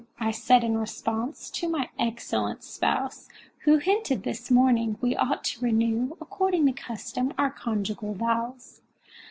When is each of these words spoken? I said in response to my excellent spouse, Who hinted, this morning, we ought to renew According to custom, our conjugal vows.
I 0.19 0.31
said 0.31 0.63
in 0.63 0.79
response 0.79 1.51
to 1.51 1.69
my 1.69 1.91
excellent 1.99 2.63
spouse, 2.63 3.29
Who 3.65 3.77
hinted, 3.77 4.23
this 4.23 4.49
morning, 4.49 4.97
we 4.99 5.15
ought 5.15 5.43
to 5.43 5.63
renew 5.63 6.17
According 6.19 6.65
to 6.65 6.71
custom, 6.71 7.33
our 7.37 7.51
conjugal 7.51 8.15
vows. 8.15 8.81